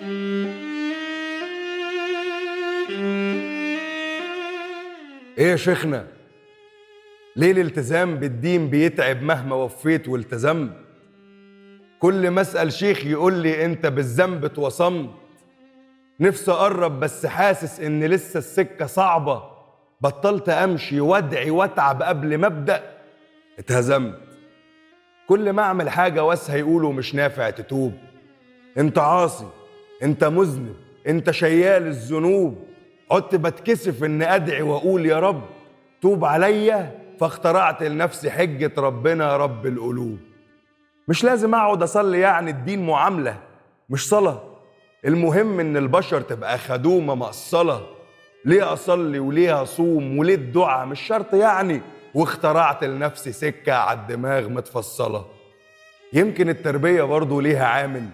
[0.00, 0.50] إيه
[5.38, 6.06] يا شيخنا؟
[7.36, 10.72] ليه الالتزام بالدين بيتعب مهما وفيت والتزمت؟
[11.98, 15.10] كل ما اسأل شيخ يقول لي انت بالذنب اتوصمت.
[16.20, 19.42] نفسي اقرب بس حاسس ان لسه السكة صعبة.
[20.00, 22.82] بطلت امشي وادعي واتعب قبل ما ابدأ.
[23.58, 24.18] اتهزمت.
[25.28, 27.92] كل ما اعمل حاجة واسها يقولوا مش نافع تتوب.
[28.78, 29.59] انت عاصي.
[30.02, 32.58] انت مذنب انت شيال الذنوب.
[33.10, 35.42] عدت بتكسف ان ادعي واقول يا رب.
[36.02, 40.18] توب عليا فاخترعت لنفسي حجة ربنا رب القلوب.
[41.08, 43.36] مش لازم اقعد اصلي يعني الدين معاملة
[43.90, 44.42] مش صلاة.
[45.04, 47.86] المهم ان البشر تبقى خدومة مقصلة.
[48.44, 51.80] ليه اصلي وليه اصوم وليه الدعاء؟ مش شرط يعني.
[52.14, 55.24] واخترعت لنفسي سكة على الدماغ متفصلة.
[56.12, 58.06] يمكن التربية برضو ليها عامل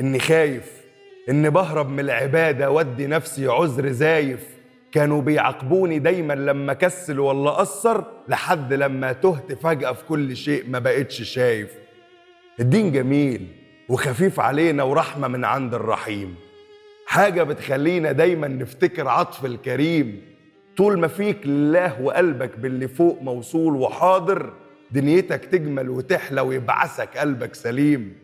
[0.00, 0.81] اني خايف
[1.28, 4.46] اني بهرب من العبادة وادي نفسي عذر زايف.
[4.92, 10.78] كانوا بيعاقبوني دايما لما كسل ولا قصر لحد لما تهت فجأة في كل شيء ما
[10.78, 11.70] بقتش شايف.
[12.60, 13.46] الدين جميل
[13.88, 16.34] وخفيف علينا ورحمة من عند الرحيم.
[17.06, 20.22] حاجة بتخلينا دايما نفتكر عطف الكريم.
[20.76, 24.52] طول ما فيك لله وقلبك باللي فوق موصول وحاضر
[24.90, 28.21] دنيتك تجمل وتحلى ويبعثك قلبك سليم.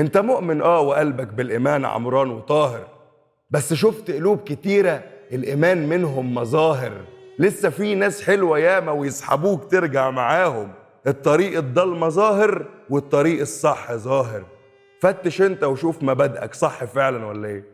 [0.00, 2.86] انت مؤمن آه وقلبك بالإيمان عمران وطاهر
[3.50, 6.92] بس شفت قلوب كتيرة الإيمان منهم مظاهر.
[7.38, 10.68] لسه في ناس حلوة ياما ويسحبوك ترجع معاهم.
[11.06, 14.44] الطريق الضلمه ظاهر والطريق الصح ظاهر.
[15.00, 17.64] فتش انت وشوف مبادئك صح فعلا ولا إيه؟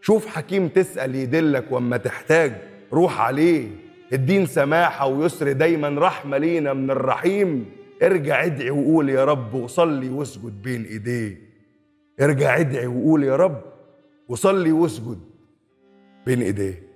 [0.00, 2.52] شوف حكيم تسأل يدلك وأما تحتاج
[2.92, 3.68] روح عليه.
[4.12, 7.70] الدين سماحة ويسر دايما رحمة لينا من الرحيم.
[8.02, 11.53] ارجع ادعي وقول يا رب وصلي واسجد بين إيديه.
[12.20, 13.62] ارجع ادعي وقول يا رب
[14.28, 15.20] وصلي واسجد
[16.26, 16.93] بين ايديه.